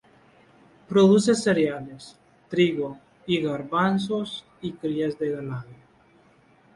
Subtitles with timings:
[0.89, 2.17] Produce cereales,
[2.49, 5.69] trigo y garbanzos y cría de ganado.